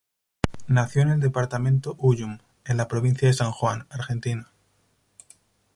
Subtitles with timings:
[0.67, 4.49] Nació en el departamento Ullum, en la provincia de San Juan, Argentina.